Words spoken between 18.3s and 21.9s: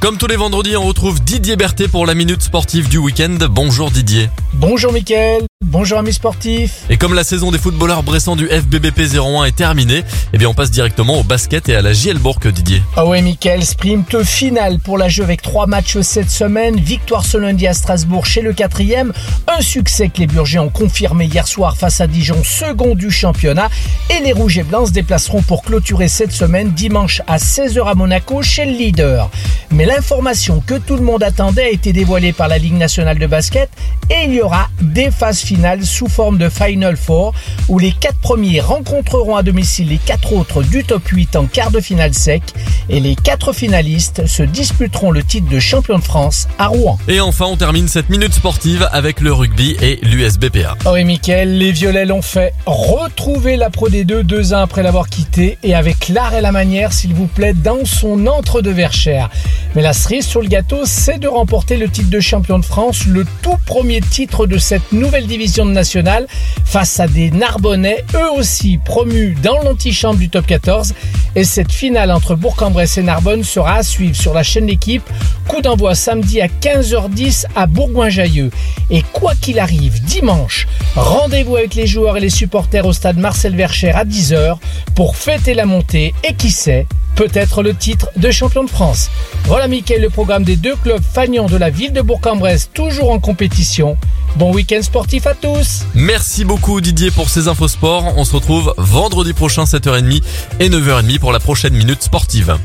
le quatrième. Un succès que les Burgers ont confirmé hier soir